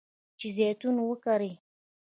[0.39, 1.51] چې زیتون وکري.